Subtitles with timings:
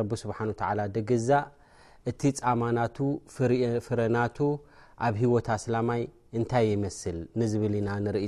[0.00, 1.38] ርብ ዛ
[2.10, 2.86] እቲ ፃማና
[3.86, 4.16] ፍረና
[5.06, 5.34] ኣብ ሂወ
[5.74, 6.02] ላይ
[6.42, 6.68] ንታይ
[7.18, 8.22] ል ብል ናርኢ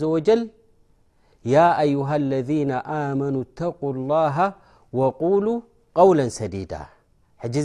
[0.00, 0.42] ዘ ወል
[1.94, 2.50] ዩሃ ለذ
[2.98, 3.80] ኣመኑ ተق
[5.44, 5.48] ሉ
[6.06, 6.72] ው ሰዲዳ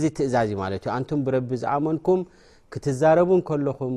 [0.01, 2.21] ዚ ትእዛዝ እዩ ማ ዩኣን ብረቢ ዝኣመንኩም
[2.73, 3.29] ክትዛረቡ
[3.65, 3.93] ለኹም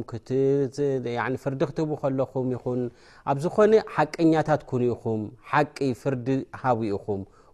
[1.43, 2.81] ፍርዲ ክትህቡ ከለኹም ይን
[3.31, 6.27] ኣብ ዝኾነ ሓቅኛታት ንኢኹም ሓቂ ፍርዲ
[6.61, 7.21] ሃብ ኢኹም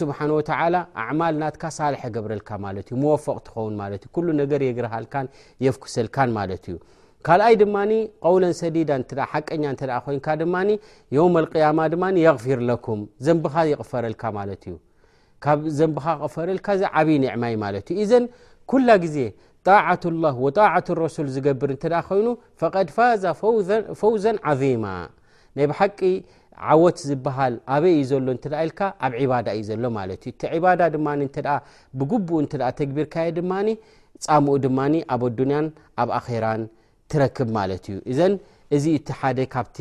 [0.00, 0.28] ስሓ
[1.20, 1.48] ማል ና
[1.78, 2.32] ሳልሐ ብረ
[5.82, 7.92] ኩሰዩካኣይ ድማ ዲ
[9.32, 9.64] ሓቀኛ
[12.44, 12.46] ፊ
[12.86, 12.86] ኩ
[13.44, 13.46] ፈ
[16.36, 16.52] ፈረ
[17.08, 17.16] ብይ
[18.86, 19.18] ላ ግዜ
[19.66, 19.68] ጣ
[20.86, 21.78] ጣ ሱል ዝገብር እ
[22.18, 22.28] ይኑ
[22.88, 23.22] ድ ፋዛ
[24.00, 24.24] ፈውዘ
[24.64, 24.74] ይ
[26.72, 30.80] ዓወት ዝበሃል ኣበይ እዩ ዘሎ እ ኢልካ ኣብ ዒባዳ እዩ ዘሎ ማለት እዩ እቲ ዒባዳ
[30.94, 31.46] ድማ ተ
[31.98, 33.68] ብግቡኡ እተ ተግቢርካየ ድማኒ
[34.26, 35.66] ፃምኡ ድማኒ ኣብ ኣዱኒያን
[36.02, 36.62] ኣብ ኣኼራን
[37.10, 38.22] ትረክብ ማለት እዩ ዘ
[38.76, 39.76] እዚ እቲ ሓደ ካብቲ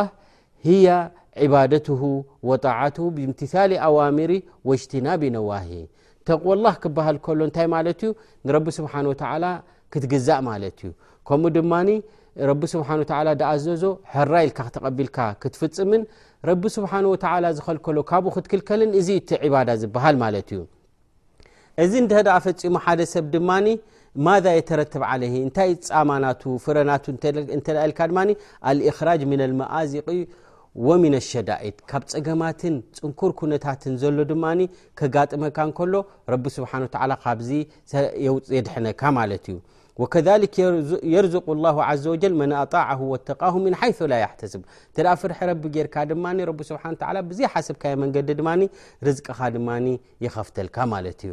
[0.02, 0.88] ሽ ይፍ ዩ
[1.52, 1.74] ባት
[2.62, 4.32] ጣት ብእምትሊ ኣዋሚሪ
[4.82, 5.68] ጅናብ ነዋሂ
[6.28, 7.86] ተቕላ ክሃል ሎ ታይ ማዩ
[8.48, 8.92] ን ስብሓ
[9.92, 10.90] ክትግዘእ ማት ዩ
[11.28, 11.72] ከምኡ ድማ
[12.72, 12.74] ስ
[13.52, 13.82] ኣዘዞ
[14.12, 16.02] ሕራ ኢልካ ክተቢልካ ክትፍፅምን
[16.48, 16.92] ረ ስብሓ
[17.58, 20.60] ዝልሎካብኡ ክትክልከልን እዚቲዳ ዝሃል ማ እዩ
[21.84, 21.92] እዚ
[22.46, 23.50] ፈፂሙ ሓደሰብ ድማ
[24.26, 24.28] ማ
[24.58, 24.92] የተረብ
[25.46, 26.24] እንታይ ፃማና
[26.64, 26.90] ፍረና
[27.66, 27.76] ተል
[28.90, 29.94] ኣክራጅ ን መዚ
[30.76, 34.44] ن الሸዳኢድ ካብ ፀገማትን ፅንኩር ኩነታትን ዘሎ ድማ
[34.98, 35.94] ከጋጥመካ እከሎ
[36.32, 36.70] ረቢ ስብሓ
[37.24, 37.50] ካብዚ
[38.56, 39.56] የድሐነካ ማለት እዩ
[40.02, 40.28] وከذ
[41.14, 44.62] የርዝق الله ዘ و መን ኣطعه ወተቃه ን ይث ላ ተስብ
[45.20, 48.40] ፍርሒ ረቢ ጌርካ ድማ ስ ብዙ ሓሰብካመንገዲ ድ
[49.06, 49.68] ርዝቅኻ ድማ
[50.24, 51.32] ይኸፍተልካ ማለት እዩ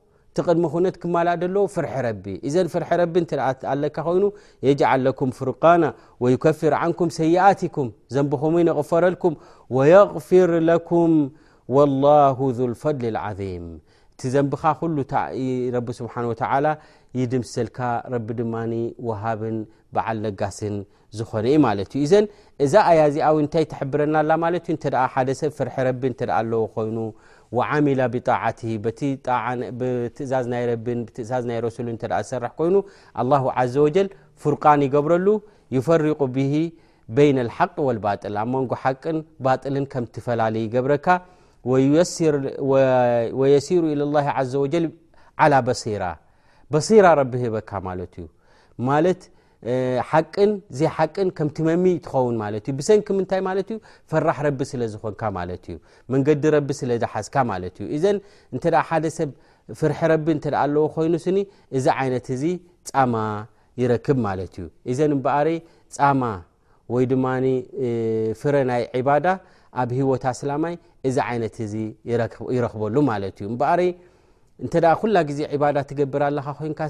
[0.37, 1.05] ድሚ ነ ክ
[1.73, 1.87] ፍር
[2.53, 2.83] ዘ ፍር
[3.81, 4.23] ለካ ይኑ
[4.67, 5.85] የል ኩም ፍርና
[6.45, 6.73] ከፍር
[7.05, 9.33] ን ሰይኣም ዘንኹም ቕፈረልኩም
[10.15, 10.51] غፍር
[12.59, 13.07] ذ ፈضሊ
[13.39, 13.67] ظም
[14.21, 14.61] ቲ ዘንኻ
[15.99, 16.61] ስሓ
[17.19, 17.79] ይድምሰልካ
[18.39, 18.53] ድማ
[19.21, 19.57] ሃብን
[19.95, 20.75] በዓል ለጋስን
[21.19, 21.45] ዝኾነ
[21.79, 22.21] ዩ ዘ
[22.63, 22.73] እዛ
[23.15, 23.19] ዚ
[23.55, 24.17] ታይ ብረና
[25.39, 26.97] ሰብ ፍ ኣዎ ኮይኑ
[27.57, 28.71] وعمل بطاعትه
[30.23, 30.55] እዛዝ ና
[31.15, 32.75] ትእዛዝ ናይ رس እ ዝሰራح ኮይኑ
[33.21, 34.07] الله عز وجل
[34.41, 35.27] فرقን ይገብረሉ
[35.75, 36.53] يفرق به
[37.17, 41.07] بين الحق والباطل مንጎ ሓቅን ባطልን ከም ትፈላለ ገብረካ
[43.39, 44.85] ويሲير إلى الله عዘ وجل
[45.41, 46.03] على بሲر
[46.71, 47.71] بصራ ረب በካ
[48.21, 48.25] ዩ
[50.11, 50.51] ሓቅን
[50.97, 53.77] ሓቅን ከም ትመሚ ትኸውን ማትእዩ ብሰንኪ ምንታይ ማለትዩ
[54.11, 58.05] ፈራሕ ረቢ ስለዝኮንካ ማእዩመንገዲ ቢ ስለዝሓዝካማዩዘ
[58.55, 58.59] እ
[58.89, 59.29] ሓደሰብ
[59.79, 61.39] ፍርሒ ቢ እኣ ኣለዎ ኮይኑ ኒ
[61.77, 62.45] እዚ ይነት ዚ
[62.89, 63.15] ፃማ
[63.81, 65.47] ይረክብ ማለትእዩ እዘን እበር
[65.97, 66.23] ፃማ
[66.93, 67.25] ወይድማ
[68.39, 69.27] ፍረ ናይ ዕባዳ
[69.81, 70.73] ኣብ ሂወታ ስላማይ
[71.09, 71.75] እዚ ይነት ዚ
[72.57, 73.61] ይረክበሉ ማትእዩበ
[74.65, 75.39] እ ኩላ ግዜ
[75.77, 76.81] ዳ ትገብር ኣለካ ኮይንካ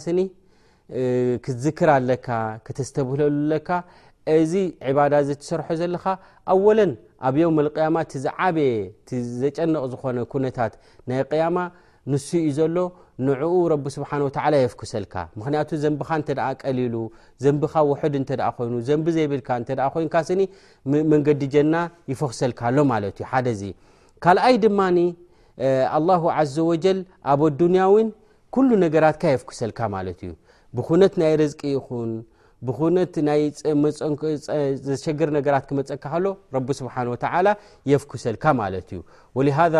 [1.43, 2.27] ክትዝክርኣለካ
[2.77, 3.69] ተስተብህሉካ
[4.39, 4.53] እዚ
[4.89, 6.05] ዕባዳ ትሰርሖ ዘለካ
[6.53, 6.91] ኣወለን
[7.27, 8.71] ኣብዮም መያማ ዝዓበየ
[9.43, 10.73] ዘጨንቕ ዝኮነ ነታት
[11.09, 11.57] ናይ ያማ
[12.11, 12.77] ንሱ እዩ ዘሎ
[13.27, 14.09] ንዕኡ ረ ስብሓ
[14.63, 16.11] የፍክሰልካ ምክንያቱ ዘንቢኻ
[16.63, 16.95] ቀሊሉ
[17.45, 18.15] ዘንቢኻ ውድ
[18.49, 20.09] እኮይኑ ዘቢ ዘይብልካእኮይን
[21.13, 21.75] መንገዲ ጀና
[22.13, 23.63] ይፈክሰልካሎማ ዩ ሓዚ
[24.25, 24.79] ካልኣይ ድማ
[26.37, 26.99] ኣ ዘ ወጀል
[27.31, 28.07] ኣብ ኣዱንያውን
[28.55, 30.31] ኩሉ ነገራትካ የፍክሰልካ ማለት እዩ
[30.77, 32.11] ብኩነት ናይ ርዝቂ ይኹን
[32.67, 33.41] ብኩነት ናይ
[35.03, 36.25] ሸግር ነገራት ክመፀካ ከሎ
[36.55, 37.47] ረቢ ስብሓ ተላ
[37.91, 38.99] የፍኩሰልካ ማለት እዩ
[39.37, 39.75] ወሃذ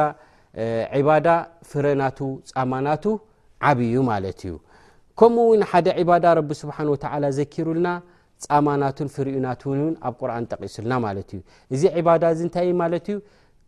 [0.99, 1.27] ዕባዳ
[1.69, 2.19] ፍረናቱ
[2.51, 3.05] ፃማናቱ
[3.69, 4.53] ዓብዩ ማለት እዩ
[5.19, 7.05] ከምኡ ውን ሓደ ዕባዳ ረብ ስብሓኑ ወተ
[7.39, 7.87] ዘኪሩልና
[8.45, 11.41] ፃማናቱን ፍርኡናት ን ኣብ ቁርኣን ጠቂሱልና ማለት እዩ
[11.75, 13.17] እዚ ዕባዳ እዚ እንታይ ማለት እዩ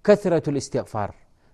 [0.06, 1.12] ከረት እስትቕፋር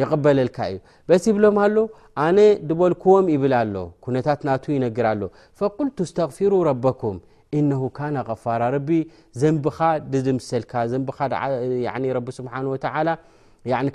[0.00, 1.76] ይበለልካ እዩ በት ይብሎም ኣሎ
[2.26, 5.22] ኣነ ድበልክዎም ይብል ኣሎ ኩነታት ናቱ ይነግር ኣሎ
[5.58, 7.16] ፈقልቱ እስተغፊሩ ረበኩም
[7.58, 8.90] እነሁ ካነ غፋራ ረቢ
[9.40, 9.78] ዘንቢኻ
[10.12, 11.18] ድድምሰልካ ስብሓ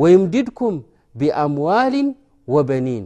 [0.00, 0.76] ምድድኩም
[1.20, 1.96] ብوል
[2.86, 3.04] ኒን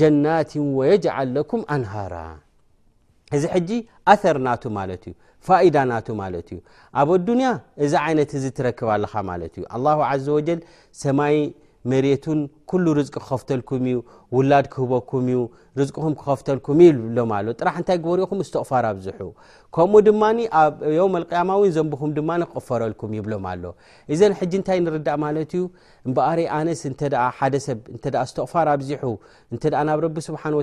[0.00, 2.14] جናት ويجعل لኩም አንهራ
[3.36, 3.70] እዚ ሕጂ
[4.12, 5.14] ኣثር ናቱ ማለት እዩ
[5.46, 6.58] ፋኢዳ ናቱ ማለት እዩ
[7.00, 7.48] ኣብ اዱንያ
[7.84, 10.60] እዚ ዓይነት ዚ ትረክብለካ ማለት እዩ لله عዘ وጀل
[11.02, 11.34] ሰማይ
[11.92, 12.38] መሬቱን
[12.84, 13.98] ሉ ርዝቂ ክኸፍተልኩም እዩ
[14.36, 15.40] ውላድ ክህበኩም እዩ
[15.80, 19.18] ርዝኹም ክከፍተልኩም ይብሎም ኣሎ ጥራሕ ንታይ ክበርኡኹም ስተቕፋር ኣብዚሑ
[19.76, 20.22] ከምኡ ድማ
[20.62, 23.64] ኣብዮ ኣልያማን ዘንብኹም ማ ክቕፈረልኩም ይብሎም ኣሎ
[24.16, 25.64] እዘን ሕ እንታይ ንርዳእ ማለት እዩ
[26.08, 26.82] እምበኣርይ ኣነስ
[27.38, 29.04] ሓደሰብስተቕፋር ኣብዚሑ
[29.56, 30.62] እ ናብ ቢ ስብሓን ወ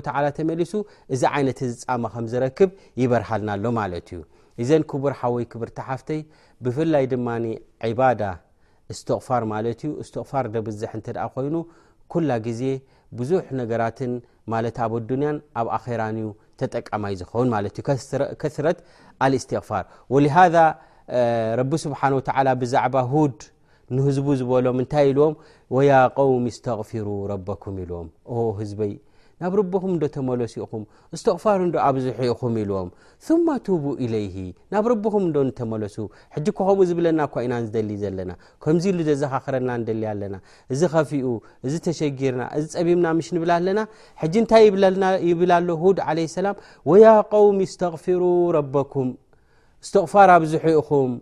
[0.52, 0.74] መሊሱ
[1.16, 2.70] እዚ ይነት ዝፃማ ከምዝረክብ
[3.02, 4.20] ይበርሃልናሎ ማለት እዩ
[4.62, 6.20] እዘን ክቡር ሓወይ ክብርሓፍተይ
[6.66, 8.34] ብፍላይ ድማ ዳ
[8.98, 9.54] ስፋር ማ
[10.06, 11.00] ስትቕፋር ደብዝح እ
[11.36, 11.54] ኮይኑ
[12.12, 12.62] ኩላ ግዜ
[13.18, 14.12] ብዙح ነገራትን
[14.52, 16.28] ማት ኣብ ዱንያን ኣብ ኣራ ዩ
[16.60, 17.48] ተጠቀማይ ዝከውን
[18.40, 18.78] ከثረት
[19.24, 20.54] አلاስትغፋር ولሃذ
[21.60, 22.20] ረቢ ስብሓنه و
[22.62, 23.38] ብዛዕባ ሁድ
[23.96, 25.34] ንህዝب ዝበሎም እንታይ ኢلዎም
[25.76, 28.08] وያ قوሚ እስተغፊሩ ረبኩም ኢልዎም
[28.70, 28.92] ዝይ
[29.44, 29.54] ናብ
[29.94, 30.82] ም ሱ ኢኹም
[31.20, 32.54] ስቕፋር ኣብዙሑ ኢኹ ኢዎም
[34.02, 36.06] ይናብ ም ሱ
[36.38, 37.44] ከምኡ ዝብናእኳኢ
[38.02, 40.38] ዘናዚ ሉዘኻክረና ኣ
[40.70, 41.34] እፊኡ
[41.80, 43.76] እተሸጊርና እፀቢምና ሽ ብና
[44.44, 44.64] ንታይ
[45.30, 46.56] ይብላሎ ድ ለ ሰላም
[46.92, 48.22] ወ ቆውሚ እስተغፊሩ
[48.58, 49.10] ረበኩም
[49.84, 51.12] እስቕፋር ኣብዝሑ ኢኹም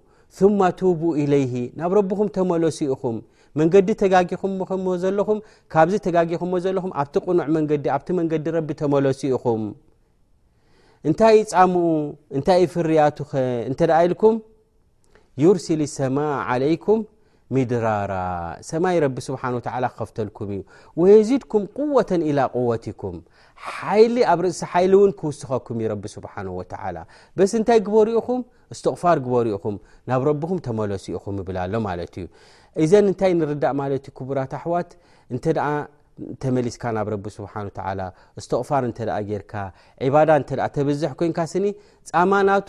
[1.24, 3.18] ይ ናብ ም ተመለሱ ኢኹም
[3.60, 5.38] መንገዲ ተጋጊኹም ዘለኹም
[5.72, 9.62] ካብዚ ተጋጊኹምዎ ዘለኹም ኣብቲ ቕኑዕ መንገዲ ኣብቲ መንገዲ ረቢ ተመለሱ ኢኹም
[11.08, 11.86] እንታይ ፃምኡ
[12.36, 13.32] እንታይእ ፍርያቱኸ
[13.70, 14.34] እንተ ደ ኢልኩም
[15.42, 16.16] ዩርሲል ሰማ
[16.52, 17.00] ዓለይኩም
[17.70, 19.36] ድራሰማይ ስሓ
[19.94, 20.60] ክከፍተልኩምዩ
[21.00, 21.64] ወየዚድኩም
[21.98, 23.16] ወተ ላ ወቲኩም
[24.32, 26.34] ኣብ ርእሲሓይእውን ክውስኸኩምዩ ስብሓ
[27.38, 28.40] በስ እንታይ ክበርኢኹም
[28.74, 29.76] እስትቕፋር ግበርኢኹም
[30.10, 32.26] ናብ ረኩም ተመለሲኢኹም ይብላሎማ እዩ
[32.92, 34.90] ዘን እንታይ ንርዳእ ክቡራት ኣሕዋት
[35.34, 37.68] እንተተመሊስካ ናብ ስሓን
[38.46, 39.52] ስተቕፋር እ ጌርካ
[40.14, 40.30] ዒዳ
[40.78, 41.32] ተብዝሕ ኮን
[41.64, 41.68] ኒ
[42.12, 42.68] ፀማናቱ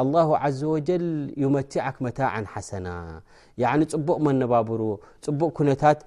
[0.00, 0.28] ኣላሁ
[0.58, 1.04] ዘ ወጀል
[1.44, 2.88] ዩመቲዓክ መታዓን ሓሰና
[3.94, 4.82] ፅቡቅ መነባብሩ
[5.26, 5.98] ፅቡቅ ኩነታት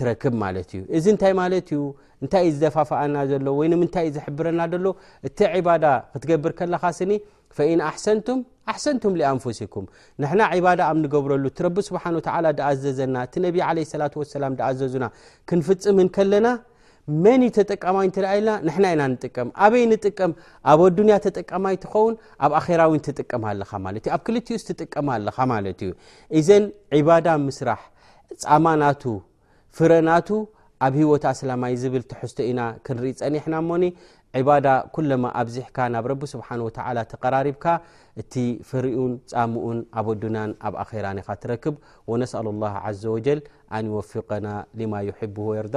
[0.00, 1.80] ትረክብ ማለት እዩ እዚ እንታይ ማለት እዩ
[2.22, 4.88] እንታይ እዩ ዝዘፋፍአና ዘሎ ወይምንታይ እዩ ዘሕብረና ሎ
[5.28, 7.12] እቲ ዕባዳ ክትገብር ከለኻ ስኒ
[7.56, 8.38] ፈኢን ኣሕሰንቱም
[8.72, 9.84] ኣሕሰንቱም ሊኣንፍሲኩም
[10.22, 12.20] ንሕና ዕባዳ ኣብ ንገብረሉ እቲ ረቢ ስብሓ ወ
[12.58, 13.68] ዳኣዘዘና እቲ ነብ ለ
[14.02, 15.04] ላ ሰላ ዳኣዘዙና
[15.50, 16.46] ክንፍፅምን ከለና
[17.24, 18.96] መንጠቀማይ ቀይ
[20.68, 22.14] ቀምኣያ ጠቀማይ ትውን
[22.46, 22.52] ኣብ
[23.30, 23.94] ቀም
[26.92, 27.82] ቀዘ ምስራሕ
[28.66, 28.82] ማና
[29.78, 30.28] ፍረናቱ
[30.86, 33.70] ኣብ ሂወ ስላይ ብዝቶኢክንርኢፀኒናሞ
[35.40, 35.66] ኣዚሕ
[36.20, 37.64] ብስብተብካ
[38.20, 38.34] እቲ
[38.68, 41.74] ፍርኡን ፃምኡን ኣዱያ ኣብ ኣራትረክብ
[42.10, 42.42] ወነስኣ
[43.02, 43.16] ዘወ
[43.84, 44.48] ንወፊቀና
[44.92, 45.76] ማ የርዳ